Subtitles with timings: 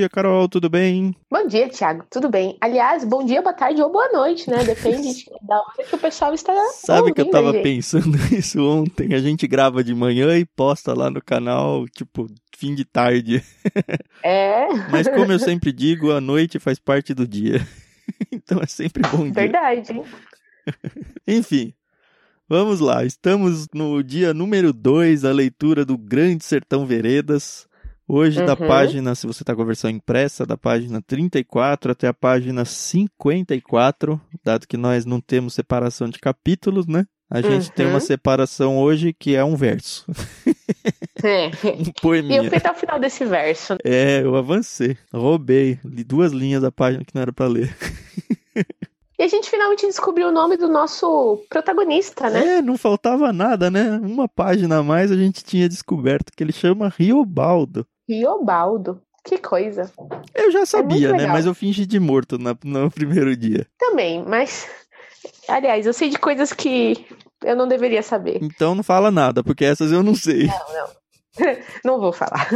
[0.00, 1.14] Dia, Carol, tudo bem?
[1.30, 2.56] Bom dia, Thiago, tudo bem?
[2.58, 4.64] Aliás, bom dia, boa tarde ou boa noite, né?
[4.64, 6.54] Depende da hora que o pessoal está.
[6.72, 9.12] Sabe que eu tava pensando isso ontem?
[9.12, 13.44] A gente grava de manhã e posta lá no canal, tipo, fim de tarde.
[14.22, 14.68] É.
[14.90, 17.66] Mas como eu sempre digo, a noite faz parte do dia.
[18.30, 19.32] Então é sempre bom dia.
[19.32, 20.02] Verdade.
[21.26, 21.72] Enfim,
[22.46, 23.02] vamos lá.
[23.02, 27.66] Estamos no dia número 2 da leitura do Grande Sertão Veredas.
[28.12, 28.46] Hoje, uhum.
[28.46, 32.64] da página, se você está com a versão impressa, da página 34 até a página
[32.64, 37.06] 54, dado que nós não temos separação de capítulos, né?
[37.30, 37.74] A gente uhum.
[37.76, 38.00] tem uma uhum.
[38.00, 40.04] separação hoje que é um verso.
[41.22, 41.50] É.
[41.78, 42.42] um poeminha.
[42.42, 43.76] E eu fui até o final desse verso.
[43.84, 44.96] É, eu avancei.
[45.12, 45.78] Roubei.
[45.84, 47.76] Li duas linhas da página que não era para ler.
[49.18, 52.56] E a gente finalmente descobriu o nome do nosso protagonista, né?
[52.56, 54.00] É, não faltava nada, né?
[54.02, 57.86] Uma página a mais a gente tinha descoberto que ele chama Riobaldo.
[58.10, 59.00] Riobaldo.
[59.24, 59.92] Que coisa.
[60.34, 61.26] Eu já é sabia, é né?
[61.26, 63.66] Mas eu fingi de morto na, no primeiro dia.
[63.78, 64.68] Também, mas.
[65.46, 67.06] Aliás, eu sei de coisas que
[67.44, 68.38] eu não deveria saber.
[68.42, 70.46] Então não fala nada, porque essas eu não sei.
[70.46, 71.00] Não, não.
[71.84, 72.48] Não vou falar.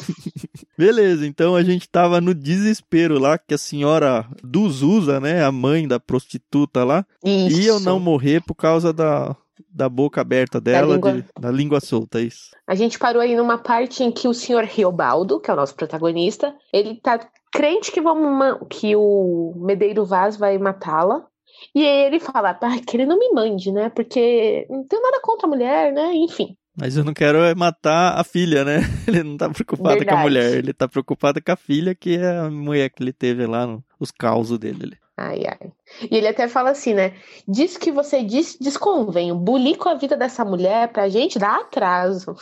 [0.76, 5.88] Beleza, então a gente tava no desespero lá que a senhora Duzusa, né, a mãe
[5.88, 7.58] da prostituta lá, isso.
[7.58, 9.34] ia não morrer por causa da,
[9.76, 11.12] da boca aberta dela, da língua...
[11.12, 12.50] De, da língua solta, é isso.
[12.66, 15.74] A gente parou aí numa parte em que o senhor Riobaldo, que é o nosso
[15.74, 17.20] protagonista, ele tá
[17.52, 21.26] crente que, vamos, que o Medeiro Vaz vai matá-la.
[21.74, 23.90] E aí ele fala, ah, que ele não me mande, né?
[23.90, 26.12] Porque não tenho nada contra a mulher, né?
[26.14, 26.56] Enfim.
[26.78, 28.80] Mas eu não quero é matar a filha, né?
[29.08, 30.10] Ele não tá preocupado Verdade.
[30.10, 33.14] com a mulher, ele tá preocupado com a filha, que é a mulher que ele
[33.14, 34.98] teve lá, os causos dele.
[35.16, 35.72] Ai, ai.
[36.10, 37.14] E ele até fala assim, né?
[37.48, 39.34] Diz que você diz, desconvém.
[39.34, 42.36] Bulir com a vida dessa mulher pra gente dá atraso.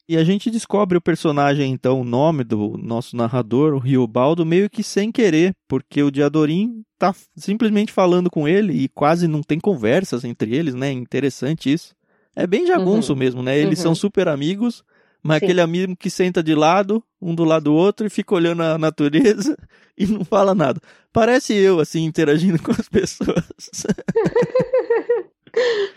[0.09, 4.71] e a gente descobre o personagem, então, o nome do nosso narrador, o Riobaldo, meio
[4.71, 9.61] que sem querer, porque o Diadorim tá simplesmente falando com ele e quase não tem
[9.61, 10.91] conversas entre eles, né?
[10.91, 11.95] Interessante isso.
[12.35, 13.19] É bem jagunço uhum.
[13.19, 13.59] mesmo, né?
[13.59, 13.85] Eles uhum.
[13.85, 14.83] são super amigos,
[15.25, 15.47] mas Sim.
[15.47, 18.77] aquele amigo que senta de lado, um do lado do outro, e fica olhando a
[18.77, 19.57] natureza
[19.97, 20.79] e não fala nada.
[21.11, 23.43] Parece eu, assim, interagindo com as pessoas.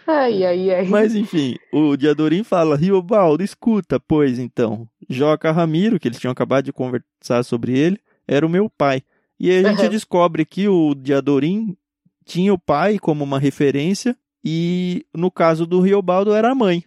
[0.08, 0.86] ai, ai, ai.
[0.86, 4.88] Mas enfim, o Diadorim fala: Riobaldo, escuta, pois então.
[5.10, 9.04] Joca Ramiro, que eles tinham acabado de conversar sobre ele, era o meu pai.
[9.38, 9.90] E aí a gente uhum.
[9.90, 11.76] descobre que o Diadorim
[12.26, 16.86] tinha o pai como uma referência e no caso do Riobaldo era a mãe.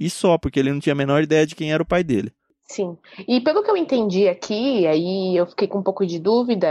[0.00, 2.32] E só, porque ele não tinha a menor ideia de quem era o pai dele.
[2.64, 2.96] Sim.
[3.28, 6.68] E pelo que eu entendi aqui, aí eu fiquei com um pouco de dúvida,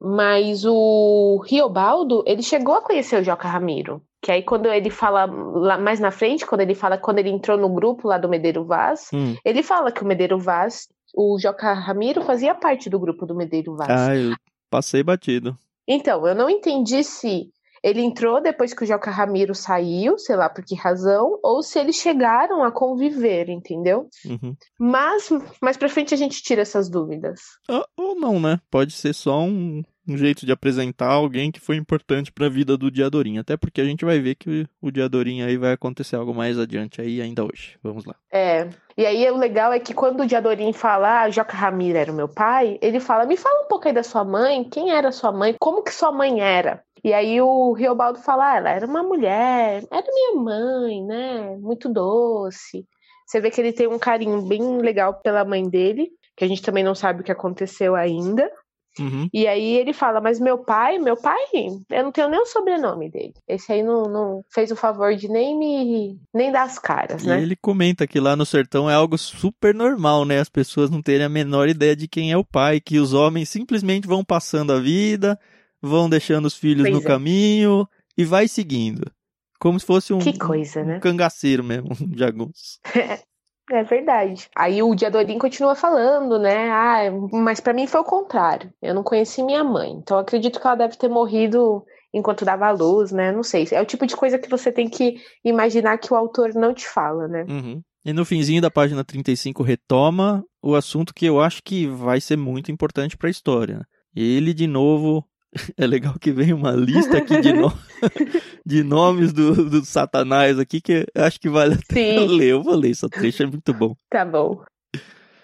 [0.00, 4.00] mas o Riobaldo, ele chegou a conhecer o Joca Ramiro.
[4.22, 7.58] Que aí quando ele fala lá mais na frente, quando ele fala quando ele entrou
[7.58, 9.36] no grupo lá do Medeiro Vaz, hum.
[9.44, 13.76] ele fala que o Medeiro Vaz, o Joca Ramiro fazia parte do grupo do Medeiro
[13.76, 13.90] Vaz.
[13.90, 14.34] Ah, eu
[14.70, 15.56] passei batido.
[15.86, 17.50] Então, eu não entendi se
[17.82, 21.78] ele entrou depois que o Joca Ramiro saiu, sei lá por que razão, ou se
[21.78, 24.08] eles chegaram a conviver, entendeu?
[24.24, 24.54] Uhum.
[24.78, 25.28] Mas
[25.60, 27.40] mais pra frente a gente tira essas dúvidas.
[27.68, 28.60] Ou, ou não, né?
[28.70, 32.76] Pode ser só um, um jeito de apresentar alguém que foi importante para a vida
[32.76, 33.38] do Diadorim.
[33.38, 37.00] Até porque a gente vai ver que o Diadorim aí vai acontecer algo mais adiante
[37.00, 37.78] aí ainda hoje.
[37.82, 38.14] Vamos lá.
[38.30, 38.68] É.
[38.96, 42.14] E aí o legal é que quando o Diadorim fala, ah, Joca Ramiro era o
[42.14, 45.32] meu pai, ele fala, me fala um pouco aí da sua mãe, quem era sua
[45.32, 46.82] mãe, como que sua mãe era?
[47.04, 51.56] E aí o Riobaldo fala, ah, ela era uma mulher, era minha mãe, né?
[51.56, 52.86] Muito doce.
[53.26, 56.62] Você vê que ele tem um carinho bem legal pela mãe dele, que a gente
[56.62, 58.48] também não sabe o que aconteceu ainda.
[58.98, 59.28] Uhum.
[59.32, 61.40] E aí ele fala, mas meu pai, meu pai,
[61.90, 63.32] eu não tenho nem o sobrenome dele.
[63.48, 67.40] Esse aí não, não fez o favor de nem me nem dar as caras, né?
[67.40, 70.40] E ele comenta que lá no sertão é algo super normal, né?
[70.40, 73.48] As pessoas não terem a menor ideia de quem é o pai, que os homens
[73.48, 75.38] simplesmente vão passando a vida,
[75.82, 77.04] vão deixando os filhos pois no é.
[77.04, 79.10] caminho e vai seguindo.
[79.58, 80.96] Como se fosse um, que coisa, né?
[80.96, 82.78] um cangaceiro mesmo, um jagunço.
[83.70, 84.48] É verdade.
[84.56, 86.68] Aí o Diadorim continua falando, né?
[86.70, 87.02] Ah,
[87.32, 88.70] mas para mim foi o contrário.
[88.82, 89.92] Eu não conheci minha mãe.
[89.92, 91.82] Então acredito que ela deve ter morrido
[92.12, 93.32] enquanto dava luz, né?
[93.32, 93.66] Não sei.
[93.70, 96.86] É o tipo de coisa que você tem que imaginar que o autor não te
[96.86, 97.46] fala, né?
[97.48, 97.80] Uhum.
[98.04, 102.36] E no finzinho da página 35 retoma o assunto que eu acho que vai ser
[102.36, 103.86] muito importante para a história.
[104.14, 105.24] Ele de novo
[105.76, 107.72] é legal que vem uma lista aqui de, no...
[108.64, 112.48] de nomes do, do Satanás aqui que acho que vale até eu ler.
[112.48, 113.94] Eu vou ler essa trecha, é muito bom.
[114.10, 114.62] Tá bom.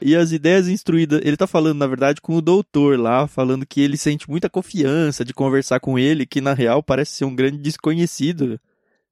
[0.00, 3.80] E as ideias instruídas, ele tá falando, na verdade, com o doutor lá, falando que
[3.80, 7.58] ele sente muita confiança de conversar com ele, que na real parece ser um grande
[7.58, 8.60] desconhecido.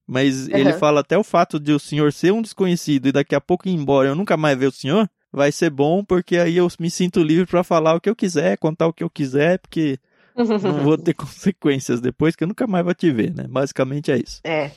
[0.07, 0.57] Mas uhum.
[0.57, 3.69] ele fala até o fato de o senhor ser um desconhecido e daqui a pouco
[3.69, 6.89] ir embora eu nunca mais ver o senhor, vai ser bom porque aí eu me
[6.89, 9.99] sinto livre para falar o que eu quiser, contar o que eu quiser, porque
[10.37, 13.47] não vou ter consequências depois que eu nunca mais vou te ver, né?
[13.49, 14.41] Basicamente é isso.
[14.45, 14.71] É.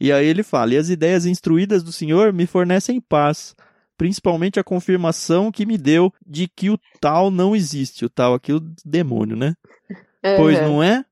[0.00, 3.54] E aí ele fala: E as ideias instruídas do Senhor me fornecem paz,
[3.96, 8.52] principalmente a confirmação que me deu de que o tal não existe, o tal aqui,
[8.52, 9.54] o demônio, né?
[10.24, 10.36] Uhum.
[10.36, 11.04] Pois não é?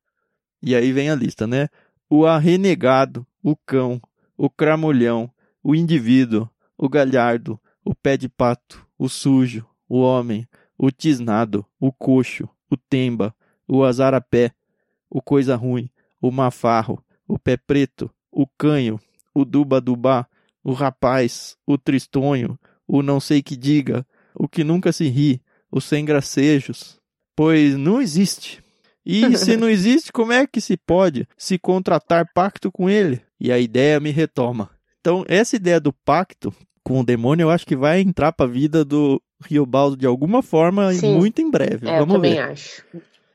[0.63, 1.69] E aí vem a lista, né?
[2.09, 4.01] O arrenegado, o cão,
[4.37, 5.31] o cramolhão,
[5.63, 10.47] o indivíduo, o galhardo, o pé de pato, o sujo, o homem,
[10.79, 13.35] o tisnado, o coxo, o temba,
[13.69, 14.53] o azarapé,
[15.11, 15.89] o coisa ruim,
[16.21, 19.01] o mafarro, o pé preto, o canho,
[19.35, 20.27] o duba-dubá,
[20.63, 25.85] o rapaz, o tristonho, o não sei que diga, o que nunca se ri, os
[25.85, 26.99] sem gracejos,
[27.37, 28.63] pois não existe.
[29.05, 33.21] E se não existe, como é que se pode se contratar pacto com ele?
[33.39, 34.71] E a ideia me retoma.
[35.01, 38.49] Então, essa ideia do pacto com o demônio, eu acho que vai entrar para a
[38.49, 41.15] vida do Riobaldo de alguma forma Sim.
[41.15, 41.89] muito em breve.
[41.89, 42.41] É, Vamos eu também ver.
[42.41, 42.85] acho.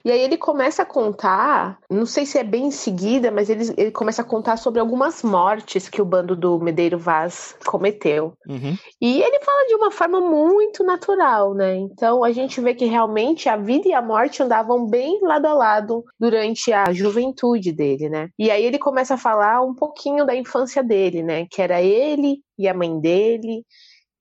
[0.04, 3.74] E aí ele começa a contar, não sei se é bem em seguida, mas ele,
[3.76, 8.34] ele começa a contar sobre algumas mortes que o bando do Medeiro Vaz cometeu.
[8.48, 8.78] Uhum.
[9.02, 11.76] E ele fala de uma forma muito natural, né?
[11.76, 15.54] Então a gente vê que realmente a vida e a morte andavam bem lado a
[15.54, 18.30] lado durante a juventude dele, né?
[18.40, 21.46] E aí ele começa a falar um pouquinho da infância dele, né?
[21.52, 23.66] Que era ele e a mãe dele.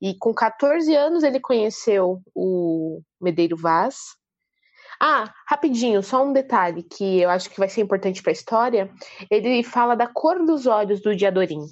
[0.01, 4.18] E com 14 anos ele conheceu o Medeiro Vaz,
[5.01, 8.91] ah, rapidinho, só um detalhe que eu acho que vai ser importante para a história.
[9.31, 11.65] Ele fala da cor dos olhos do Diadorim,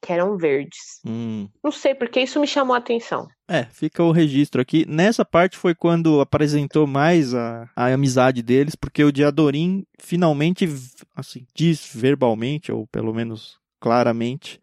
[0.00, 1.00] que eram verdes.
[1.04, 1.48] Hum.
[1.62, 3.26] Não sei porque isso me chamou a atenção.
[3.48, 4.86] É, fica o registro aqui.
[4.88, 10.68] Nessa parte foi quando apresentou mais a, a amizade deles, porque o Diadorim finalmente,
[11.16, 14.60] assim, diz verbalmente, ou pelo menos claramente,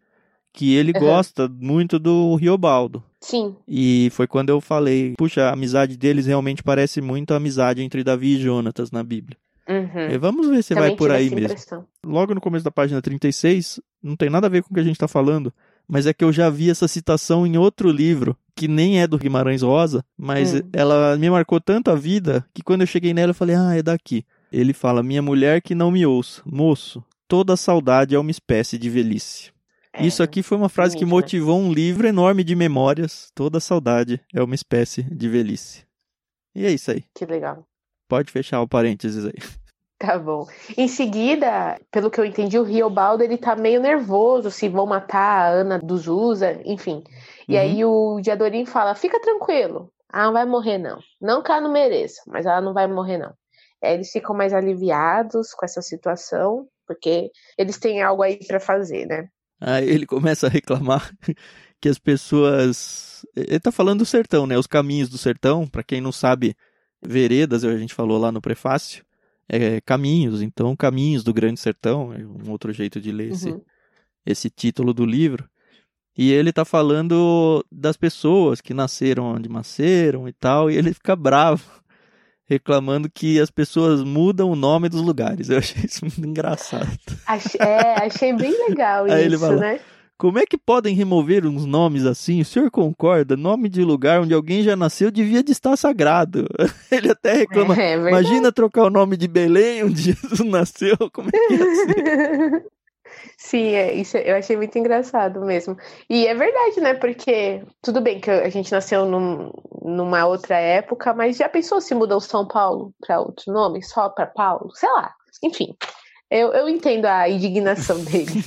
[0.52, 1.00] que ele uhum.
[1.00, 3.04] gosta muito do Riobaldo.
[3.26, 3.56] Sim.
[3.66, 8.04] E foi quando eu falei, puxa, a amizade deles realmente parece muito a amizade entre
[8.04, 9.36] Davi e Jonatas na Bíblia.
[9.68, 10.10] Uhum.
[10.12, 11.46] E vamos ver se Também vai por aí mesmo.
[11.46, 11.84] Impressão.
[12.04, 14.84] Logo no começo da página 36, não tem nada a ver com o que a
[14.84, 15.52] gente está falando,
[15.88, 19.18] mas é que eu já vi essa citação em outro livro, que nem é do
[19.18, 20.60] Guimarães Rosa, mas hum.
[20.72, 23.82] ela me marcou tanto a vida que quando eu cheguei nela eu falei, ah, é
[23.82, 24.24] daqui.
[24.52, 28.88] Ele fala: Minha mulher que não me ouça, moço, toda saudade é uma espécie de
[28.88, 29.50] velhice.
[29.96, 31.10] É, Isso aqui foi uma frase que né?
[31.10, 33.30] motivou um livro enorme de memórias.
[33.34, 35.84] Toda saudade é uma espécie de velhice.
[36.54, 37.04] E é isso aí.
[37.14, 37.66] Que legal.
[38.08, 39.34] Pode fechar o parênteses aí.
[39.98, 40.46] Tá bom.
[40.76, 45.40] Em seguida, pelo que eu entendi, o Riobaldo ele tá meio nervoso se vão matar
[45.40, 47.02] a Ana do Zusa, enfim.
[47.48, 47.60] E uhum.
[47.60, 50.98] aí o Diadorim fala: fica tranquilo, ela não vai morrer, não.
[51.18, 53.32] Não que ela não mereça, mas ela não vai morrer, não.
[53.82, 59.06] Aí eles ficam mais aliviados com essa situação, porque eles têm algo aí para fazer,
[59.06, 59.30] né?
[59.60, 61.14] Aí ele começa a reclamar
[61.80, 63.24] que as pessoas.
[63.34, 64.58] Ele tá falando do sertão, né?
[64.58, 66.56] Os caminhos do sertão, para quem não sabe,
[67.02, 69.04] veredas, a gente falou lá no prefácio,
[69.48, 73.34] é caminhos, então caminhos do Grande Sertão, é um outro jeito de ler uhum.
[73.34, 73.62] esse,
[74.26, 75.48] esse título do livro.
[76.18, 81.14] E ele tá falando das pessoas que nasceram onde nasceram e tal, e ele fica
[81.14, 81.64] bravo
[82.46, 85.50] reclamando que as pessoas mudam o nome dos lugares.
[85.50, 86.88] Eu achei isso muito engraçado.
[87.26, 89.80] Achei, é, achei bem legal isso, fala, né?
[90.18, 92.40] Como é que podem remover uns nomes assim?
[92.40, 93.36] O senhor concorda?
[93.36, 96.46] Nome de lugar onde alguém já nasceu devia de estar sagrado.
[96.90, 97.76] Ele até reclama.
[97.76, 100.96] É, é Imagina trocar o nome de Belém onde Jesus nasceu.
[101.12, 102.66] Como é que ia ser?
[103.36, 105.76] Sim, é, isso eu achei muito engraçado mesmo.
[106.08, 106.94] E é verdade, né?
[106.94, 109.50] Porque tudo bem que a gente nasceu num,
[109.82, 114.26] numa outra época, mas já pensou se mudou São Paulo para outro nome, só para
[114.26, 114.70] Paulo?
[114.74, 115.12] Sei lá.
[115.42, 115.74] Enfim,
[116.30, 118.42] eu, eu entendo a indignação dele.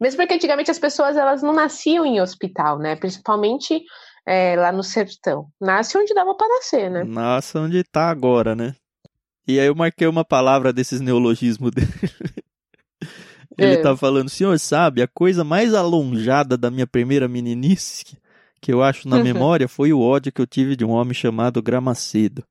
[0.00, 2.96] Mesmo porque antigamente as pessoas elas não nasciam em hospital, né?
[2.96, 3.82] Principalmente
[4.26, 5.48] é, lá no sertão.
[5.60, 7.04] Nasce onde dava para nascer, né?
[7.04, 8.74] Nasce onde tá agora, né?
[9.48, 11.88] E aí eu marquei uma palavra desses neologismos dele.
[13.56, 13.76] Ele é.
[13.82, 18.04] tá falando, senhor sabe, a coisa mais alonjada da minha primeira meninice,
[18.60, 21.62] que eu acho na memória, foi o ódio que eu tive de um homem chamado
[21.62, 22.44] Gramacedo.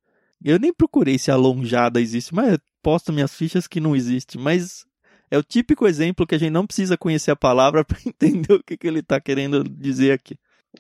[0.44, 4.38] Eu nem procurei se alonjada existe, mas posto minhas fichas que não existe.
[4.38, 4.86] Mas
[5.30, 8.64] é o típico exemplo que a gente não precisa conhecer a palavra para entender o
[8.64, 10.38] que, que ele tá querendo dizer aqui.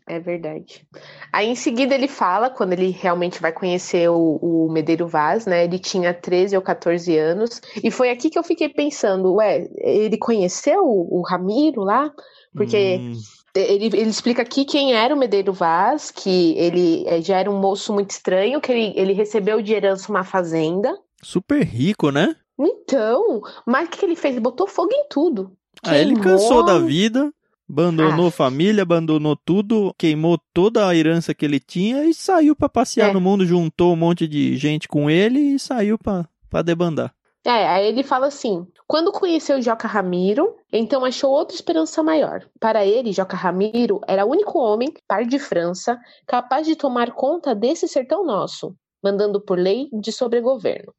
[0.07, 0.85] É verdade.
[1.31, 5.63] Aí em seguida ele fala, quando ele realmente vai conhecer o, o, Medeiro Vaz, né?
[5.63, 7.61] Ele tinha 13 ou 14 anos.
[7.83, 12.11] E foi aqui que eu fiquei pensando, ué, ele conheceu o, o Ramiro lá?
[12.53, 13.13] Porque hum.
[13.55, 17.59] ele, ele explica aqui quem era o Medeiro Vaz, que ele eh, já era um
[17.59, 20.97] moço muito estranho, que ele, ele recebeu de herança uma fazenda.
[21.21, 22.35] Super rico, né?
[22.57, 24.35] Então, mas o que ele fez?
[24.35, 25.51] Ele botou fogo em tudo.
[25.83, 27.31] Ah, ele cansou da vida,
[27.69, 28.31] Abandonou ah.
[28.31, 33.13] família, abandonou tudo, queimou toda a herança que ele tinha e saiu para passear é.
[33.13, 37.13] no mundo, juntou um monte de gente com ele e saiu para debandar.
[37.43, 42.47] É, aí ele fala assim: quando conheceu Joca Ramiro, então achou outra esperança maior.
[42.59, 47.53] Para ele, Joca Ramiro era o único homem, par de França, capaz de tomar conta
[47.53, 50.91] desse sertão nosso, mandando por lei de sobregoverno.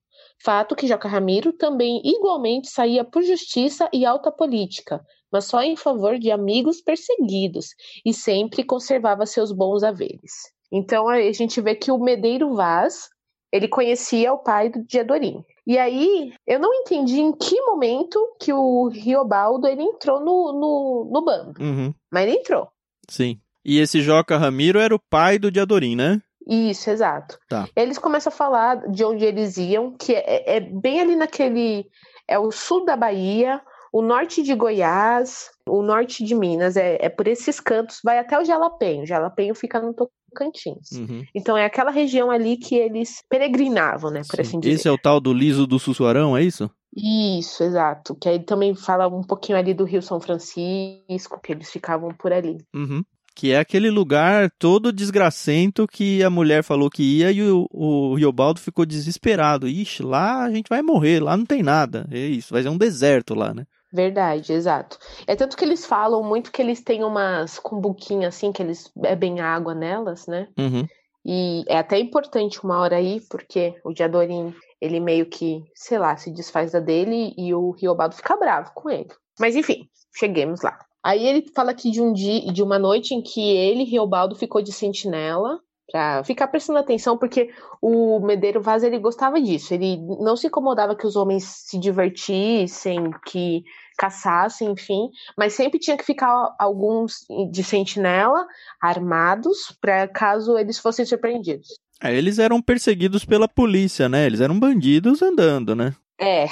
[0.42, 5.00] Fato que Joca Ramiro também igualmente saía por justiça e alta política,
[5.33, 7.68] mas só em favor de amigos perseguidos
[8.04, 10.33] e sempre conservava seus bons haveres.
[10.71, 13.09] Então a gente vê que o Medeiro Vaz
[13.52, 15.45] ele conhecia o pai do Diadorim.
[15.66, 21.11] E aí, eu não entendi em que momento que o Riobaldo ele entrou no, no,
[21.12, 21.61] no bando.
[21.61, 21.95] Uhum.
[22.11, 22.68] Mas ele entrou.
[23.09, 23.40] Sim.
[23.64, 26.23] E esse Joca Ramiro era o pai do Diadorim, né?
[26.47, 27.37] Isso, exato.
[27.49, 27.68] Tá.
[27.75, 31.87] Eles começam a falar de onde eles iam, que é, é bem ali naquele.
[32.28, 33.61] É o sul da Bahia,
[33.93, 38.38] o norte de Goiás, o norte de Minas, é, é por esses cantos, vai até
[38.38, 39.02] o Jalapenho.
[39.02, 40.93] O Jalapenho fica no Tocantins.
[40.93, 41.25] Uhum.
[41.35, 44.23] Então é aquela região ali que eles peregrinavam, né?
[44.28, 44.43] Por Sim.
[44.43, 44.75] assim dizer.
[44.75, 46.71] Esse é o tal do liso do Sussuarão, é isso?
[46.97, 48.14] Isso, exato.
[48.14, 52.33] Que aí também fala um pouquinho ali do Rio São Francisco, que eles ficavam por
[52.33, 52.57] ali.
[52.75, 53.02] Uhum.
[53.35, 58.14] Que é aquele lugar todo desgracento que a mulher falou que ia e o, o
[58.14, 59.69] Riobaldo ficou desesperado.
[59.69, 62.09] Ixi, lá a gente vai morrer, lá não tem nada.
[62.11, 63.66] É isso, vai ser um deserto lá, né?
[63.97, 64.99] Verdade, exato.
[65.26, 69.41] É tanto que eles falam muito que eles têm umas cumbuquinhas assim, que eles bebem
[69.41, 70.49] água nelas, né?
[70.59, 70.87] Uhum.
[71.25, 76.15] E é até importante uma hora aí, porque o Diadorim, ele meio que, sei lá,
[76.15, 79.09] se desfaz da dele e o Riobado fica bravo com ele.
[79.41, 80.79] Mas enfim, cheguemos lá.
[81.03, 84.61] Aí ele fala aqui de um dia, de uma noite em que ele, Riobaldo, ficou
[84.61, 85.59] de sentinela
[85.91, 87.49] para ficar prestando atenção, porque
[87.81, 89.73] o Medeiro Vaz ele gostava disso.
[89.73, 93.65] Ele não se incomodava que os homens se divertissem, que
[93.97, 98.47] caçassem, enfim, mas sempre tinha que ficar alguns de sentinela
[98.81, 101.69] armados para caso eles fossem surpreendidos.
[102.03, 104.26] É, eles eram perseguidos pela polícia, né?
[104.26, 105.95] Eles eram bandidos andando, né?
[106.21, 106.47] É.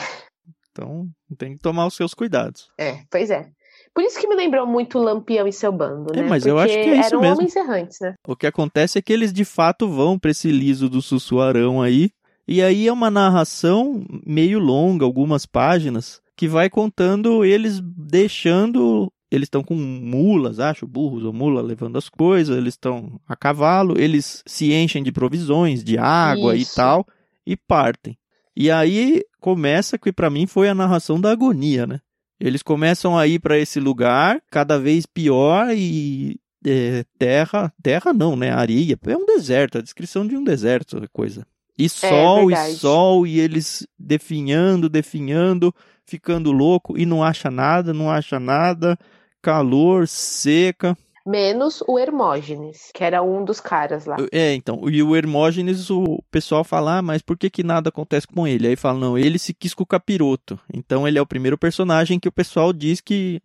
[0.71, 1.07] Então
[1.39, 2.69] tem que tomar os seus cuidados.
[2.79, 3.49] É, pois é.
[3.95, 6.27] Por isso que me lembrou muito Lampião e seu bando, é, né?
[6.27, 7.37] É, mas Porque eu acho que é isso eram mesmo.
[7.37, 8.15] homens errantes, né?
[8.27, 12.11] O que acontece é que eles de fato vão para esse liso do Sussuarão aí.
[12.47, 19.12] E aí é uma narração meio longa, algumas páginas, que vai contando eles deixando.
[19.31, 23.99] Eles estão com mulas, acho, burros ou mula levando as coisas, eles estão a cavalo,
[23.99, 26.73] eles se enchem de provisões, de água Isso.
[26.73, 27.07] e tal,
[27.45, 28.17] e partem.
[28.57, 32.00] E aí começa que para mim foi a narração da agonia, né?
[32.38, 38.37] Eles começam a ir para esse lugar cada vez pior e é, terra, terra não,
[38.37, 38.50] né?
[38.50, 41.47] Areia, é um deserto, a descrição de um deserto, coisa.
[41.78, 45.75] E é sol, é e sol, e eles definhando, definhando,
[46.07, 48.99] ficando louco e não acha nada, não acha nada,
[49.43, 50.97] calor, seca.
[51.26, 54.16] Menos o Hermógenes, que era um dos caras lá.
[54.31, 54.88] É, então.
[54.90, 58.69] E o Hermógenes, o pessoal fala, ah, mas por que, que nada acontece com ele?
[58.69, 60.61] Aí fala, não, ele se quis com o capiroto.
[60.73, 63.40] Então ele é o primeiro personagem que o pessoal diz que,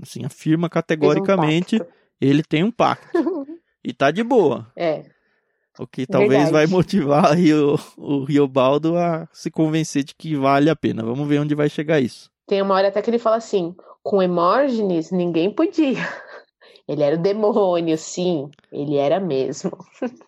[0.00, 1.86] assim, afirma categoricamente, um
[2.20, 3.18] ele tem um pacto.
[3.82, 4.70] e tá de boa.
[4.76, 5.06] É.
[5.82, 6.52] O que talvez Verdade.
[6.52, 11.02] vai motivar o, o Riobaldo a se convencer de que vale a pena.
[11.02, 12.30] Vamos ver onde vai chegar isso.
[12.46, 15.98] Tem uma hora até que ele fala assim: com Hermógenes ninguém podia.
[16.88, 19.70] Ele era o demônio, sim, ele era mesmo.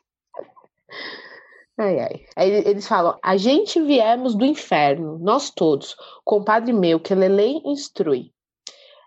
[1.77, 2.21] ai, ai.
[2.37, 8.31] Aí eles falam: a gente viemos do inferno, nós todos, compadre meu, que Lelei instrui.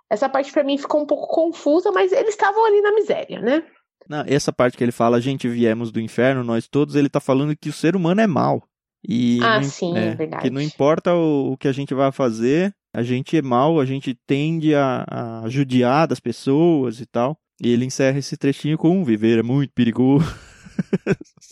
[0.09, 3.65] Essa parte para mim ficou um pouco confusa, mas eles estavam ali na miséria, né?
[4.09, 7.19] Não, essa parte que ele fala, a gente viemos do inferno, nós todos, ele tá
[7.19, 8.63] falando que o ser humano é mau.
[9.07, 10.43] E ah, não, sim, é, verdade.
[10.43, 13.85] Que não importa o, o, que a gente vai fazer, a gente é mau, a
[13.85, 15.05] gente tende a,
[15.43, 17.37] a judiar das pessoas e tal.
[17.61, 20.25] E ele encerra esse trechinho com viver é muito perigoso.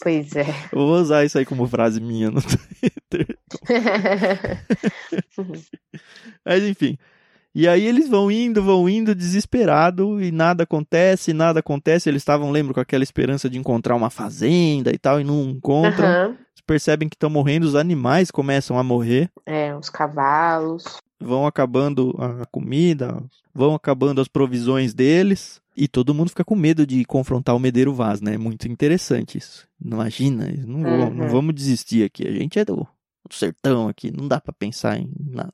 [0.01, 0.45] Pois é.
[0.71, 2.41] Eu vou usar isso aí como frase minha no
[3.09, 3.37] Twitter.
[6.45, 6.97] Mas enfim.
[7.55, 12.09] E aí eles vão indo, vão indo desesperado e nada acontece, nada acontece.
[12.09, 16.31] Eles estavam, lembro, com aquela esperança de encontrar uma fazenda e tal, e não encontram.
[16.31, 16.35] Uhum.
[16.67, 19.29] Percebem que estão morrendo, os animais começam a morrer.
[19.45, 20.83] É, os cavalos.
[21.17, 25.61] Vão acabando a comida, vão acabando as provisões deles.
[25.77, 28.37] E todo mundo fica com medo de confrontar o Medeiro Vaz, né?
[28.37, 29.65] Muito interessante isso.
[29.81, 31.13] Imagina, não, uhum.
[31.13, 32.27] não vamos desistir aqui.
[32.27, 35.53] A gente é do, do sertão aqui, não dá para pensar em nada.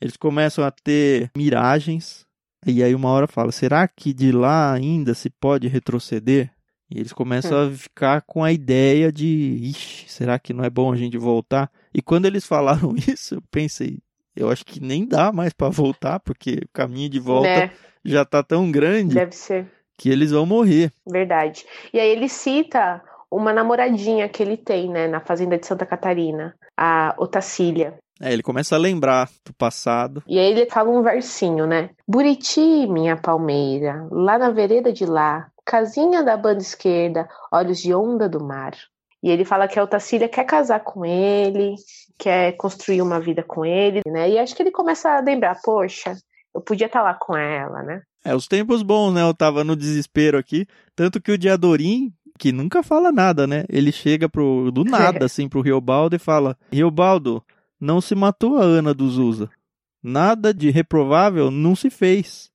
[0.00, 2.26] Eles começam a ter miragens.
[2.66, 6.50] E aí uma hora fala: será que de lá ainda se pode retroceder?
[6.90, 7.68] E eles começam hum.
[7.68, 9.26] a ficar com a ideia de,
[9.60, 11.70] ixi, será que não é bom a gente voltar?
[11.92, 13.98] E quando eles falaram isso, eu pensei,
[14.36, 17.70] eu acho que nem dá mais para voltar, porque o caminho de volta é.
[18.04, 19.14] já tá tão grande.
[19.14, 19.66] Deve ser.
[19.98, 20.92] Que eles vão morrer.
[21.06, 21.64] Verdade.
[21.92, 26.54] E aí ele cita uma namoradinha que ele tem, né, na fazenda de Santa Catarina,
[26.76, 27.98] a Otacília.
[28.20, 30.22] É, ele começa a lembrar do passado.
[30.26, 31.90] E aí ele fala um versinho, né?
[32.08, 38.28] Buriti, minha palmeira, lá na vereda de lá, casinha da banda esquerda, olhos de onda
[38.28, 38.74] do mar.
[39.22, 41.74] E ele fala que a Otacília quer casar com ele,
[42.18, 44.30] quer construir uma vida com ele, né?
[44.30, 46.14] E acho que ele começa a lembrar, poxa,
[46.54, 48.02] eu podia estar tá lá com ela, né?
[48.24, 49.22] É, os tempos bons, né?
[49.22, 53.64] Eu tava no desespero aqui, tanto que o Diadorim, que nunca fala nada, né?
[53.68, 57.42] Ele chega pro do nada assim pro Riobaldo e fala: "Riobaldo,
[57.80, 59.50] não se matou a Ana dos Usa.
[60.02, 62.50] Nada de reprovável não se fez.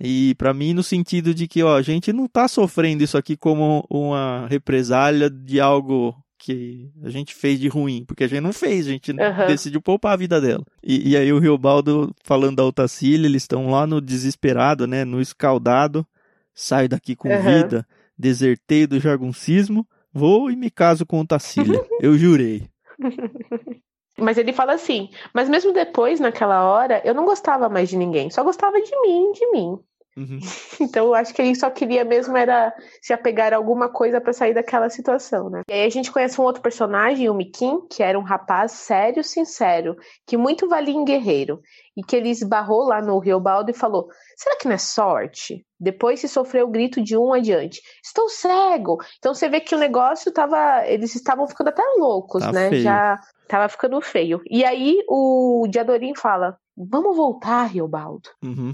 [0.00, 3.36] E para mim no sentido de que, ó, a gente não tá sofrendo isso aqui
[3.36, 8.52] como uma represália de algo que a gente fez de ruim, porque a gente não
[8.52, 9.46] fez, a gente uhum.
[9.46, 10.62] decidiu poupar a vida dela.
[10.82, 15.22] E, e aí o Riobaldo falando da Otacília, eles estão lá no desesperado, né, no
[15.22, 16.06] escaldado,
[16.54, 17.42] saio daqui com uhum.
[17.42, 17.86] vida,
[18.18, 22.68] desertei do jargoncismo, vou e me caso com Otacília, eu jurei.
[24.18, 28.30] Mas ele fala assim: mas mesmo depois, naquela hora, eu não gostava mais de ninguém,
[28.30, 29.84] só gostava de mim, de mim.
[30.16, 30.38] Uhum.
[30.80, 34.32] Então eu acho que ele só queria mesmo era se apegar a alguma coisa para
[34.32, 35.62] sair daquela situação, né?
[35.68, 39.22] E aí a gente conhece um outro personagem, o Miquim, que era um rapaz sério,
[39.22, 39.96] sincero,
[40.26, 41.60] que muito valia em guerreiro,
[41.96, 45.64] e que ele esbarrou lá no Rio Baldo e falou: será que não é sorte?
[45.78, 48.98] Depois se sofreu o grito de um adiante: estou cego.
[49.18, 50.86] Então você vê que o negócio tava.
[50.86, 52.70] Eles estavam ficando até loucos, tá né?
[52.70, 52.82] Feio.
[52.82, 53.16] Já
[53.48, 54.40] tava ficando feio.
[54.50, 58.30] E aí o Diadorim fala: vamos voltar, Riobaldo.
[58.42, 58.72] Uhum.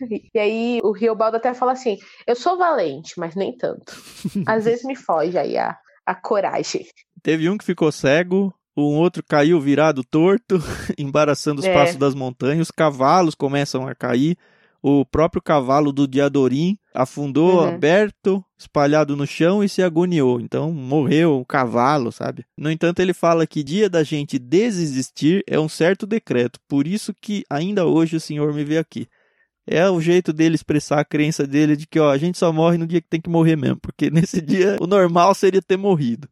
[0.32, 4.00] E aí o Riobaldo até fala assim: eu sou valente, mas nem tanto.
[4.46, 6.86] Às vezes me foge aí a, a coragem.
[7.20, 10.60] Teve um que ficou cego, um outro caiu virado torto,
[10.96, 11.74] embaraçando os é.
[11.74, 14.38] passos das montanhas, os cavalos começam a cair
[14.82, 17.68] o próprio cavalo do Diadorim afundou uhum.
[17.68, 20.40] aberto, espalhado no chão e se agoniou.
[20.40, 22.44] Então morreu o cavalo, sabe?
[22.56, 26.60] No entanto, ele fala que dia da gente desistir é um certo decreto.
[26.68, 29.08] Por isso que ainda hoje o Senhor me vê aqui.
[29.66, 32.78] É o jeito dele expressar a crença dele de que ó, a gente só morre
[32.78, 36.28] no dia que tem que morrer mesmo, porque nesse dia o normal seria ter morrido.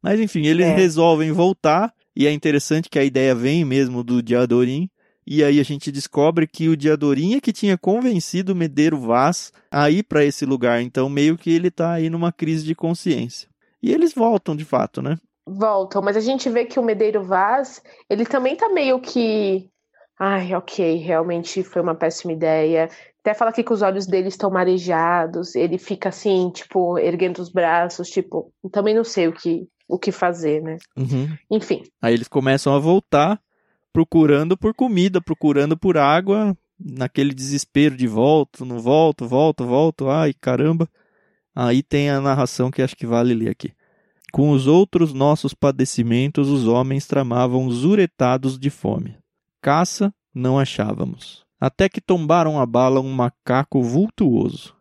[0.00, 0.74] Mas enfim, eles é.
[0.74, 4.88] resolvem voltar e é interessante que a ideia vem mesmo do Diadorim
[5.26, 9.52] e aí a gente descobre que o Diadorim é que tinha convencido o Medeiro Vaz
[9.70, 10.82] a ir para esse lugar.
[10.82, 13.48] Então, meio que ele está aí numa crise de consciência.
[13.82, 15.16] E eles voltam, de fato, né?
[15.46, 19.68] Voltam, mas a gente vê que o Medeiro Vaz, ele também tá meio que.
[20.18, 22.88] Ai, ok, realmente foi uma péssima ideia.
[23.20, 27.48] Até fala aqui que os olhos dele estão marejados, ele fica assim, tipo, erguendo os
[27.48, 30.76] braços, tipo, também não sei o que, o que fazer, né?
[30.96, 31.28] Uhum.
[31.50, 31.82] Enfim.
[32.00, 33.40] Aí eles começam a voltar
[33.92, 40.32] procurando por comida, procurando por água, naquele desespero de volto, não volto, volto, volto, ai
[40.32, 40.88] caramba.
[41.54, 43.72] Aí tem a narração que acho que vale ler aqui.
[44.32, 49.18] Com os outros nossos padecimentos, os homens tramavam zuretados de fome.
[49.60, 51.44] Caça não achávamos.
[51.60, 54.74] Até que tombaram a bala um macaco vultuoso.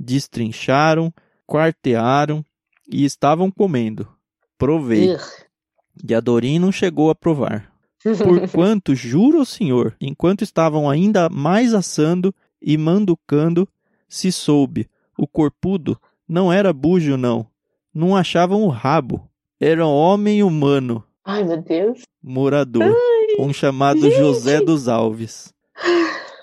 [0.00, 1.12] Destrincharam,
[1.46, 2.44] quartearam
[2.90, 4.08] e estavam comendo.
[4.56, 5.10] Provei.
[6.02, 7.73] E a Dorin não chegou a provar.
[8.22, 13.68] Porquanto, juro ao Senhor, enquanto estavam ainda mais assando e manducando,
[14.08, 14.88] se soube,
[15.18, 17.46] o corpudo não era bujo, não.
[17.92, 19.28] Não achavam o rabo.
[19.60, 21.04] Era homem humano.
[21.24, 22.02] Ai, meu Deus.
[22.22, 22.82] Morador.
[22.82, 24.16] Ai, um chamado gente.
[24.16, 25.52] José dos Alves.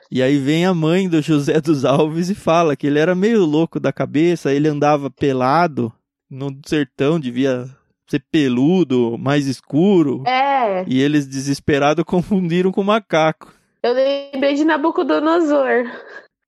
[0.10, 3.46] E aí vem a mãe do José dos Alves e fala que ele era meio
[3.46, 5.92] louco da cabeça, ele andava pelado
[6.30, 7.70] no sertão, devia
[8.12, 10.24] ser peludo, mais escuro.
[10.28, 10.84] É.
[10.88, 13.54] E eles, desesperados, confundiram com macaco.
[13.82, 15.90] Eu lembrei de Nabucodonosor.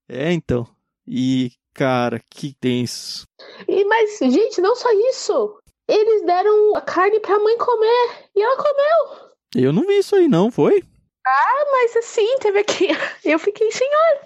[0.08, 0.68] É, então.
[1.08, 3.24] E, cara, que tenso.
[3.68, 5.58] E, mas, gente, não só isso.
[5.88, 8.30] Eles deram a carne pra mãe comer.
[8.36, 9.30] E ela comeu.
[9.56, 10.84] Eu não vi isso aí, não, foi?
[11.26, 12.88] Ah, mas assim, teve aqui.
[13.24, 14.20] Eu fiquei, senhor.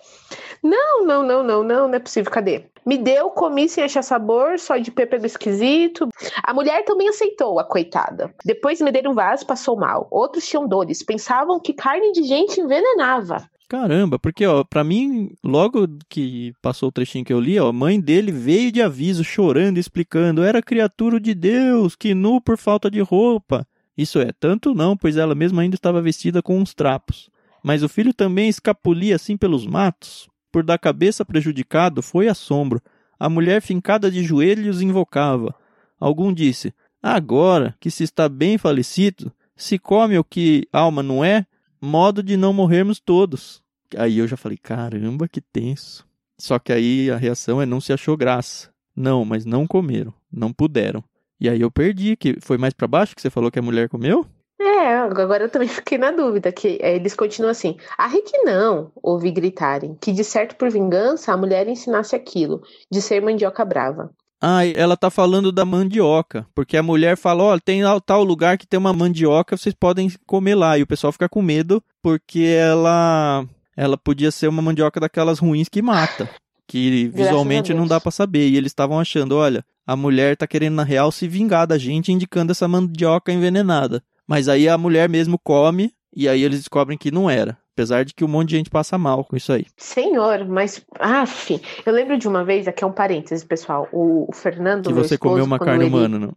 [0.63, 2.31] Não, não, não, não, não, não é possível.
[2.31, 2.65] Cadê?
[2.87, 6.07] Me deu, comi sem achar sabor, só de pêssego esquisito.
[6.41, 8.33] A mulher também aceitou, a coitada.
[8.45, 10.07] Depois me deram um vaso, passou mal.
[10.09, 13.45] Outros tinham dores, pensavam que carne de gente envenenava.
[13.67, 17.73] Caramba, porque, ó, pra mim, logo que passou o trechinho que eu li, ó, a
[17.73, 22.89] mãe dele veio de aviso, chorando, explicando, era criatura de Deus, que nu por falta
[22.89, 23.67] de roupa.
[23.97, 27.29] Isso é, tanto não, pois ela mesma ainda estava vestida com uns trapos.
[27.61, 30.29] Mas o filho também escapulia assim pelos matos.
[30.57, 32.81] Por da cabeça prejudicado foi assombro.
[33.19, 35.53] A mulher fincada de joelhos invocava.
[35.99, 41.45] Algum disse: Agora que se está bem falecido, se come o que alma não é,
[41.79, 43.61] modo de não morrermos todos.
[43.95, 46.03] Aí eu já falei: caramba, que tenso.
[46.39, 48.71] Só que aí a reação é: não se achou graça.
[48.95, 51.03] Não, mas não comeram, não puderam.
[51.39, 53.89] E aí eu perdi, que foi mais para baixo que você falou que a mulher
[53.89, 54.25] comeu?
[54.59, 57.77] É, agora eu também fiquei na dúvida, que é, eles continuam assim.
[57.97, 63.01] A Rick não, ouvi gritarem, que de certo por vingança a mulher ensinasse aquilo, de
[63.01, 64.11] ser mandioca brava.
[64.39, 68.57] Ah, ela tá falando da mandioca, porque a mulher fala, ó, oh, tem tal lugar
[68.57, 72.41] que tem uma mandioca, vocês podem comer lá, e o pessoal fica com medo, porque
[72.41, 76.29] ela ela podia ser uma mandioca daquelas ruins que mata,
[76.67, 80.75] que visualmente não dá para saber, e eles estavam achando, olha, a mulher tá querendo
[80.75, 84.03] na real se vingar da gente, indicando essa mandioca envenenada.
[84.27, 87.57] Mas aí a mulher mesmo come e aí eles descobrem que não era.
[87.73, 89.67] Apesar de que um monte de gente passa mal com isso aí.
[89.77, 90.83] Senhor, mas.
[90.99, 93.87] Af, eu lembro de uma vez, aqui é um parênteses, pessoal.
[93.93, 94.87] O, o Fernando.
[94.87, 95.93] Que você esposo, comeu uma carne ele...
[95.93, 96.33] humana, não?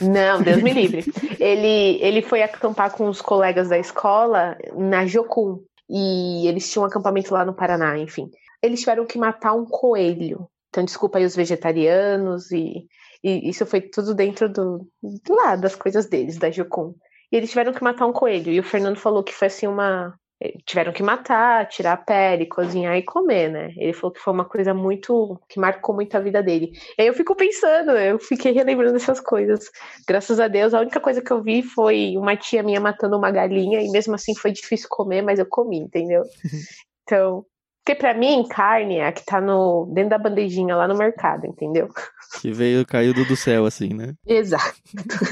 [0.00, 1.04] Não, Deus me livre.
[1.38, 5.60] ele, ele foi acampar com os colegas da escola na Jocum.
[5.88, 8.28] E eles tinham um acampamento lá no Paraná, enfim.
[8.62, 10.46] Eles tiveram que matar um coelho.
[10.68, 12.86] Então, desculpa aí os vegetarianos e
[13.22, 16.94] e isso foi tudo dentro do, do lá das coisas deles, da Jocum.
[17.32, 18.50] E eles tiveram que matar um coelho.
[18.52, 20.14] E o Fernando falou que foi assim uma.
[20.42, 23.72] Eh, tiveram que matar, tirar a pele, cozinhar e comer, né?
[23.76, 25.38] Ele falou que foi uma coisa muito.
[25.48, 26.72] que marcou muito a vida dele.
[26.98, 29.70] E aí eu fico pensando, eu fiquei relembrando essas coisas.
[30.08, 33.30] Graças a Deus, a única coisa que eu vi foi uma tia minha matando uma
[33.30, 36.22] galinha, e mesmo assim foi difícil comer, mas eu comi, entendeu?
[37.10, 37.44] Então,
[37.84, 41.46] porque para mim, carne é a que tá no, dentro da bandejinha lá no mercado,
[41.46, 41.88] entendeu?
[42.40, 44.14] Que veio, caiu do céu, assim, né?
[44.26, 44.76] Exato.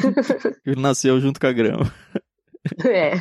[0.76, 1.92] Nasceu junto com a grama.
[2.84, 3.12] É.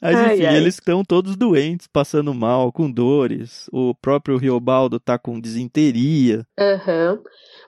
[0.00, 0.56] Mas enfim, ai, ai.
[0.56, 3.68] eles estão todos doentes, passando mal, com dores.
[3.72, 6.46] O próprio Riobaldo tá com disenteria.
[6.58, 7.22] Uhum.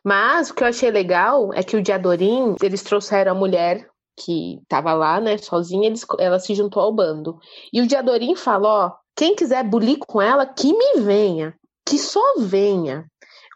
[0.05, 4.61] Mas o que eu achei legal é que o Diadorim, eles trouxeram a mulher que
[4.69, 7.39] tava lá, né, sozinha, eles, ela se juntou ao bando.
[7.73, 11.53] E o Diadorim fala, ó, quem quiser bulir com ela, que me venha,
[11.85, 13.05] que só venha.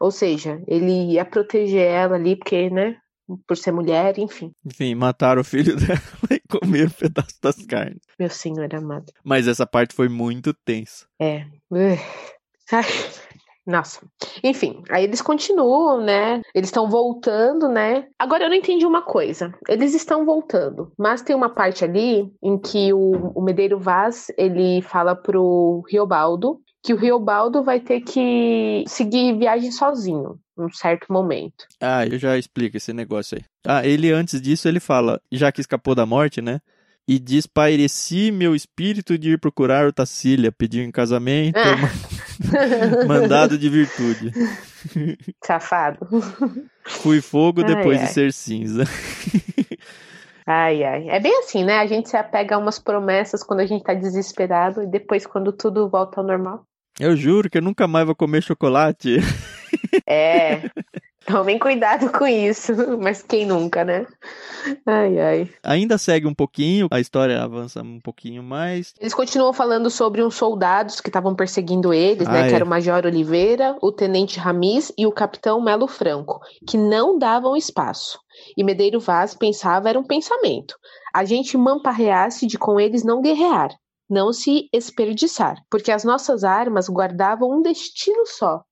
[0.00, 2.96] Ou seja, ele ia proteger ela ali, porque, né,
[3.46, 4.50] por ser mulher, enfim.
[4.66, 6.00] Enfim, mataram o filho dela
[6.32, 8.02] e comeram um pedaço das carnes.
[8.18, 9.12] Meu senhor amado.
[9.22, 11.06] Mas essa parte foi muito tensa.
[11.20, 11.46] É.
[12.72, 12.84] Ai,
[13.66, 14.00] nossa.
[14.42, 16.42] Enfim, aí eles continuam, né?
[16.54, 18.06] Eles estão voltando, né?
[18.18, 19.54] Agora eu não entendi uma coisa.
[19.68, 24.82] Eles estão voltando, mas tem uma parte ali em que o, o Medeiro Vaz ele
[24.82, 31.64] fala pro Riobaldo que o Riobaldo vai ter que seguir viagem sozinho num certo momento.
[31.80, 33.44] Ah, eu já explico esse negócio aí.
[33.64, 36.60] Ah, ele antes disso ele fala, já que escapou da morte, né?
[37.06, 43.06] E diz: Paireci meu espírito de ir procurar o Tacília, pedir em casamento, ah.
[43.06, 44.32] mandado de virtude.
[45.44, 45.98] Safado.
[46.84, 48.12] Fui fogo depois ai, de ai.
[48.12, 48.84] ser cinza.
[50.46, 51.08] Ai, ai.
[51.08, 51.78] É bem assim, né?
[51.78, 55.52] A gente se apega a umas promessas quando a gente tá desesperado e depois, quando
[55.52, 56.64] tudo volta ao normal.
[56.98, 59.18] Eu juro que eu nunca mais vou comer chocolate.
[60.06, 60.62] É.
[61.26, 64.06] Tomem cuidado com isso, mas quem nunca, né?
[64.86, 65.50] Ai, ai.
[65.62, 68.92] Ainda segue um pouquinho, a história avança um pouquinho mais.
[69.00, 72.48] Eles continuam falando sobre uns soldados que estavam perseguindo eles, né?
[72.48, 77.18] Que era o Major Oliveira, o Tenente Ramiz e o Capitão Melo Franco, que não
[77.18, 78.18] davam espaço.
[78.56, 80.74] E Medeiro Vaz pensava era um pensamento.
[81.14, 83.70] A gente mamparreasse de com eles não guerrear,
[84.08, 88.62] não se esperdiçar, porque as nossas armas guardavam um destino só,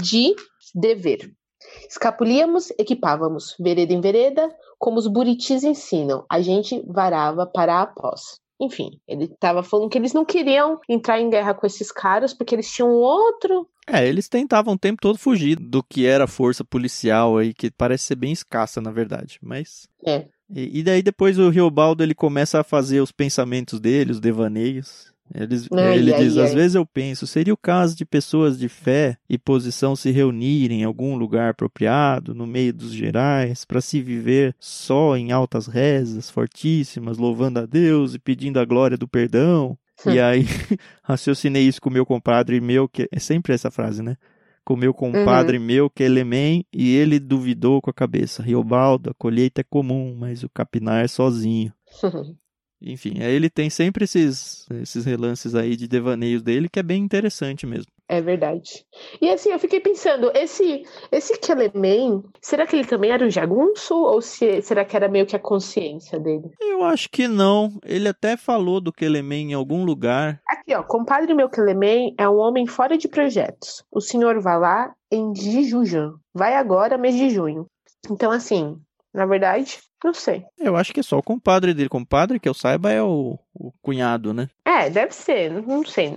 [0.00, 0.34] de
[0.74, 1.30] dever.
[1.88, 8.40] Escapulíamos, equipávamos, vereda em vereda, como os buritis ensinam, a gente varava para a pós.
[8.60, 12.54] enfim, ele estava falando que eles não queriam entrar em guerra com esses caras porque
[12.54, 13.66] eles tinham outro.
[13.86, 17.70] É, eles tentavam o tempo todo fugir do que era a força policial aí, que
[17.70, 19.38] parece ser bem escassa, na verdade.
[19.42, 19.88] Mas.
[20.04, 20.26] É.
[20.48, 25.12] E, e daí depois o Riobaldo ele começa a fazer os pensamentos dele, os devaneios.
[25.34, 28.68] Eles, Ai, ele ai, diz: às vezes eu penso, seria o caso de pessoas de
[28.68, 34.00] fé e posição se reunirem em algum lugar apropriado, no meio dos gerais, para se
[34.02, 39.78] viver só em altas rezas fortíssimas, louvando a Deus e pedindo a glória do perdão.
[40.04, 40.12] Hum.
[40.12, 40.44] E aí,
[41.04, 44.16] raciocinei isso com o meu compadre meu, que é sempre essa frase, né?
[44.64, 45.64] Com o meu compadre Uhum.
[45.64, 50.16] meu, que é Elemém, e ele duvidou com a cabeça: Riobaldo, a colheita é comum,
[50.18, 51.72] mas o capinar é sozinho.
[52.82, 57.02] Enfim, aí ele tem sempre esses, esses relances aí de devaneios dele que é bem
[57.02, 57.92] interessante mesmo.
[58.08, 58.84] É verdade.
[59.20, 63.94] E assim, eu fiquei pensando, esse esse Kelemen, será que ele também era um jagunço?
[63.94, 66.50] Ou se, será que era meio que a consciência dele?
[66.60, 67.78] Eu acho que não.
[67.84, 70.40] Ele até falou do Kelemen em algum lugar.
[70.48, 73.84] Aqui, ó, compadre meu Kelemen é um homem fora de projetos.
[73.92, 76.14] O senhor vai lá em Jijujan.
[76.34, 77.66] Vai agora, mês de junho.
[78.10, 78.76] Então, assim,
[79.12, 80.44] na verdade, não sei.
[80.58, 81.88] Eu acho que é só o compadre dele.
[81.88, 84.48] Compadre, que eu saiba, é o, o cunhado, né?
[84.64, 86.10] É, deve ser, não- não sei,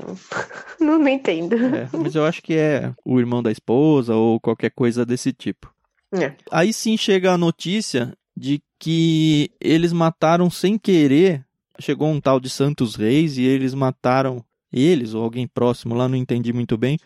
[0.80, 1.56] não, não, entendo.
[1.56, 5.74] É, mas eu acho que é o irmão da esposa ou qualquer coisa desse tipo.
[6.14, 6.34] É.
[6.52, 11.44] Aí sim chega a notícia de que eles mataram sem querer.
[11.80, 16.16] Chegou um tal de Santos Reis e eles mataram eles ou alguém próximo lá, não
[16.16, 16.98] entendi muito bem.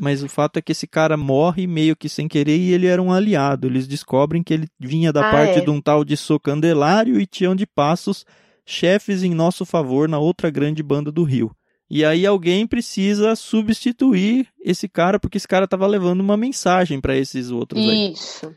[0.00, 3.00] Mas o fato é que esse cara morre meio que sem querer e ele era
[3.00, 3.66] um aliado.
[3.68, 5.60] Eles descobrem que ele vinha da Ah, parte é.
[5.60, 8.24] de um tal de Socandelário e Tião de Passos,
[8.66, 11.54] chefes em nosso favor na outra grande banda do Rio.
[11.88, 17.16] E aí alguém precisa substituir esse cara, porque esse cara tava levando uma mensagem para
[17.16, 18.12] esses outros aí.
[18.12, 18.54] Isso,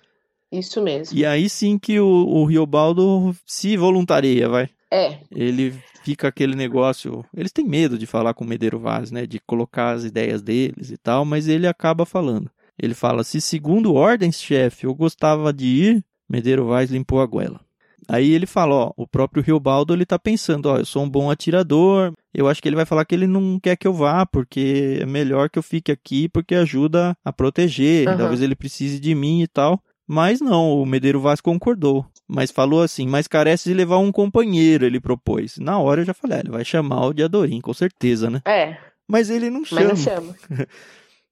[0.52, 1.17] isso mesmo.
[1.17, 4.69] E aí sim que o, o Riobaldo se voluntaria, vai.
[4.91, 5.74] É, Ele
[6.06, 7.26] fica aquele negócio.
[7.36, 9.26] Eles têm medo de falar com o Medeiro Vaz, né?
[9.26, 12.50] De colocar as ideias deles e tal, mas ele acaba falando.
[12.80, 17.60] Ele fala: se segundo ordens, chefe, eu gostava de ir, Medeiro Vaz limpou a goela.
[18.08, 21.32] Aí ele fala, ó, o próprio Riobaldo ele tá pensando, ó, eu sou um bom
[21.32, 25.00] atirador, eu acho que ele vai falar que ele não quer que eu vá, porque
[25.02, 28.18] é melhor que eu fique aqui, porque ajuda a proteger, Aham.
[28.18, 29.82] talvez ele precise de mim e tal.
[30.08, 32.06] Mas não, o Medeiro Vaz concordou.
[32.27, 35.57] Mas falou assim, mas carece de levar um companheiro, ele propôs.
[35.57, 38.41] Na hora eu já falei, ah, ele vai chamar o Diadorim, com certeza, né?
[38.45, 39.83] é, Mas ele não mas chama.
[39.89, 40.35] não chama.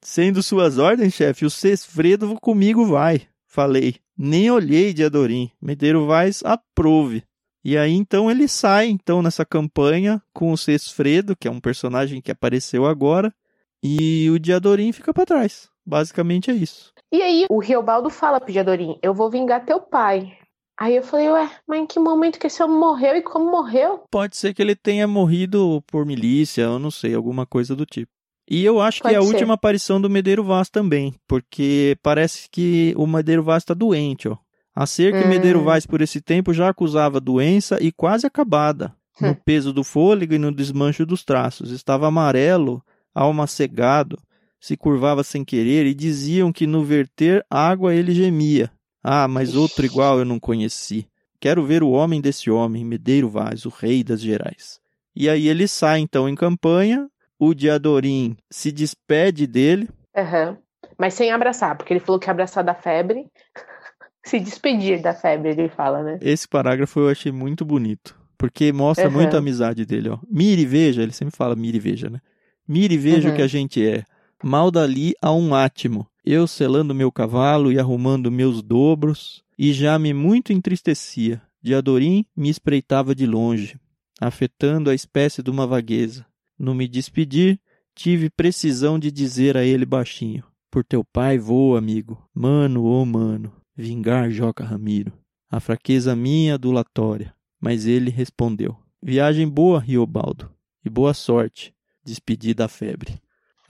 [0.01, 3.21] Sendo suas ordens, chefe, o Cesfredo comigo vai.
[3.47, 3.95] Falei.
[4.17, 5.49] Nem olhei, Diadorim.
[5.61, 7.23] Medeiro Vaz aprove.
[7.65, 12.21] E aí então ele sai então nessa campanha com o Cesfredo, que é um personagem
[12.21, 13.33] que apareceu agora,
[13.81, 15.69] e o Diadorim fica pra trás.
[15.85, 16.93] Basicamente é isso.
[17.11, 20.37] E aí o Riobaldo fala pro Diadorim, eu vou vingar teu pai.
[20.83, 24.03] Aí eu falei, ué, mas em que momento que esse homem morreu e como morreu?
[24.11, 28.11] Pode ser que ele tenha morrido por milícia, eu não sei, alguma coisa do tipo.
[28.49, 29.27] E eu acho que Pode é a ser.
[29.29, 34.35] última aparição do Medeiro Vaz também, porque parece que o Medeiro Vaz está doente, ó.
[34.75, 35.29] A cerca Hum.
[35.29, 38.93] Medeiro Vaz por esse tempo já acusava doença e quase acabada.
[39.21, 39.35] No Hum.
[39.45, 41.71] peso do fôlego e no desmancho dos traços.
[41.71, 42.83] Estava amarelo,
[43.15, 44.19] alma cegado,
[44.59, 48.69] se curvava sem querer e diziam que no verter água ele gemia.
[49.03, 51.07] Ah, mas outro igual eu não conheci.
[51.39, 54.79] Quero ver o homem desse homem, Medeiro Vaz, o rei das Gerais.
[55.15, 60.57] E aí ele sai então em campanha, o Diadorim se despede dele, Aham.
[60.97, 63.25] Mas sem abraçar, porque ele falou que abraçar da febre.
[64.25, 66.17] Se despedir da febre, ele fala, né?
[66.21, 69.15] Esse parágrafo eu achei muito bonito, porque mostra Aham.
[69.17, 70.17] muito a amizade dele, ó.
[70.29, 72.21] Mire e veja, ele sempre fala mire e veja, né?
[72.65, 73.33] Mire e veja Uhum.
[73.33, 74.03] o que a gente é.
[74.41, 76.07] Mal dali a um átimo.
[76.25, 81.41] Eu selando meu cavalo e arrumando meus dobros, e já me muito entristecia.
[81.61, 83.77] Diadorim me espreitava de longe,
[84.19, 86.25] afetando a espécie de uma vagueza.
[86.57, 87.59] No me despedir,
[87.93, 92.17] tive precisão de dizer a ele baixinho: Por teu pai vou, amigo.
[92.33, 95.11] Mano, ô mano, vingar Joca Ramiro.
[95.49, 97.33] A fraqueza minha adulatória.
[97.59, 100.49] Mas ele respondeu: Viagem boa, Riobaldo,
[100.85, 101.73] e boa sorte.
[102.03, 103.22] Despedi da febre.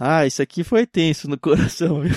[0.06, 2.12] Ah, isso aqui foi tenso no coração, viu?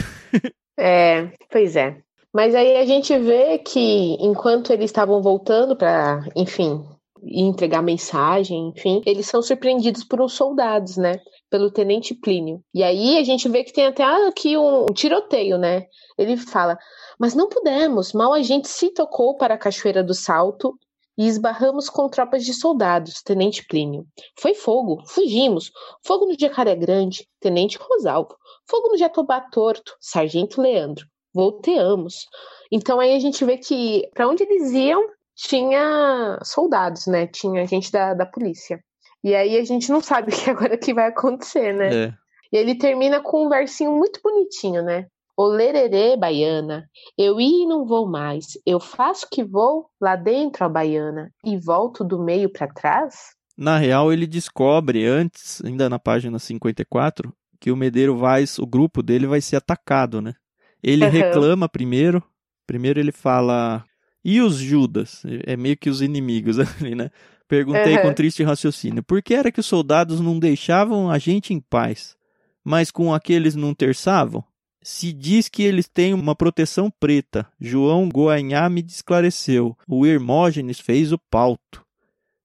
[0.77, 1.97] É, pois é.
[2.35, 6.85] Mas aí a gente vê que enquanto eles estavam voltando para, enfim,
[7.23, 11.21] entregar mensagem, enfim, eles são surpreendidos por uns soldados, né?
[11.49, 12.61] Pelo tenente Plínio.
[12.75, 15.87] E aí a gente vê que tem até aqui um tiroteio, né?
[16.19, 16.77] Ele fala:
[17.21, 20.77] Mas não pudemos, mal a gente se tocou para a Cachoeira do Salto
[21.17, 24.07] e esbarramos com tropas de soldados, tenente Plínio.
[24.39, 25.71] Foi fogo, fugimos.
[26.05, 28.37] Fogo no Jacaré Grande, tenente Rosalvo.
[28.69, 31.07] Fogo no Jatobá Torto, sargento Leandro.
[31.35, 32.27] Volteamos.
[32.71, 35.03] Então aí a gente vê que para onde eles iam
[35.35, 37.27] tinha soldados, né?
[37.27, 38.83] Tinha gente da, da polícia.
[39.23, 42.05] E aí a gente não sabe o que agora que vai acontecer, né?
[42.07, 42.15] É.
[42.53, 45.07] E ele termina com um versinho muito bonitinho, né?
[45.37, 48.59] O lererê, baiana, eu ir e não vou mais.
[48.65, 53.35] Eu faço que vou lá dentro, a baiana, e volto do meio para trás?
[53.57, 59.03] Na real, ele descobre antes, ainda na página 54, que o Medeiro Vaz, o grupo
[59.03, 60.35] dele vai ser atacado, né?
[60.83, 61.11] Ele Uhum.
[61.11, 62.23] reclama primeiro.
[62.67, 63.85] Primeiro ele fala.
[64.25, 65.23] E os Judas?
[65.47, 67.11] É meio que os inimigos ali, né?
[67.49, 68.03] Perguntei Uhum.
[68.03, 69.03] com triste raciocínio.
[69.03, 72.17] Por que era que os soldados não deixavam a gente em paz?
[72.65, 74.43] Mas com aqueles não terçavam?
[74.89, 77.45] Se diz que eles têm uma proteção preta.
[77.61, 79.77] João Goanhá me esclareceu.
[79.89, 81.85] O Hermógenes fez o pauto.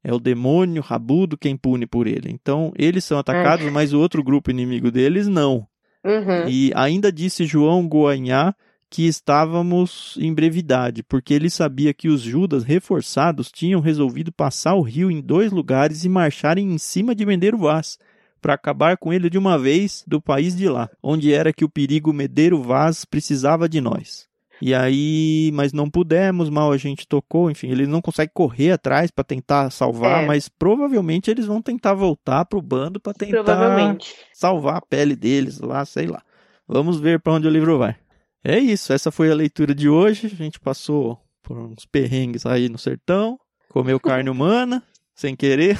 [0.03, 2.31] É o demônio rabudo quem pune por ele.
[2.31, 5.67] Então, eles são atacados, mas o outro grupo inimigo deles não.
[6.03, 6.49] Uhum.
[6.49, 8.55] E ainda disse João Goanhá
[8.89, 14.81] que estávamos em brevidade, porque ele sabia que os Judas reforçados tinham resolvido passar o
[14.81, 17.99] rio em dois lugares e marcharem em cima de Medeiro Vaz,
[18.41, 21.69] para acabar com ele de uma vez do país de lá, onde era que o
[21.69, 24.27] perigo Medeiro Vaz precisava de nós.
[24.63, 29.09] E aí, mas não pudemos, mal a gente tocou, enfim, eles não conseguem correr atrás
[29.09, 30.27] para tentar salvar, É.
[30.27, 33.97] mas provavelmente eles vão tentar voltar pro bando para tentar
[34.33, 36.21] salvar a pele deles lá, sei lá.
[36.67, 37.95] Vamos ver para onde o livro vai.
[38.43, 40.27] É isso, essa foi a leitura de hoje.
[40.27, 44.83] A gente passou por uns perrengues aí no sertão, comeu carne humana,
[45.15, 45.79] sem querer.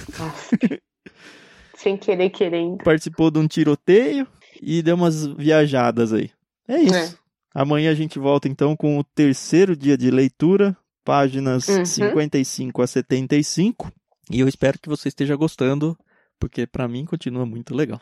[1.82, 2.78] Sem querer, querendo.
[2.84, 4.28] participou de um tiroteio
[4.62, 6.30] e deu umas viajadas aí.
[6.68, 7.18] É isso.
[7.54, 11.84] Amanhã a gente volta então com o terceiro dia de leitura, páginas Uhum.
[11.86, 13.92] 55 a 75.
[14.32, 15.98] E eu espero que você esteja gostando,
[16.40, 18.00] porque para mim continua muito legal.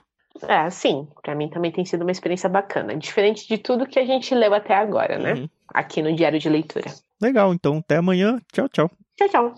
[0.47, 1.07] É, sim.
[1.23, 2.95] Pra mim também tem sido uma experiência bacana.
[2.95, 5.33] Diferente de tudo que a gente leu até agora, né?
[5.33, 5.49] Uhum.
[5.73, 6.93] Aqui no Diário de Leitura.
[7.21, 8.39] Legal, então até amanhã.
[8.53, 8.91] Tchau, tchau.
[9.17, 9.53] Tchau, tchau.